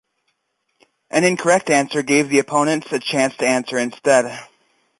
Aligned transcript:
An 1.11 1.23
incorrect 1.23 1.69
answer 1.69 2.01
gave 2.01 2.27
the 2.29 2.39
opponents 2.39 2.91
a 2.91 2.97
chance 2.97 3.35
to 3.37 3.45
answer 3.45 3.77
instead. 3.77 4.35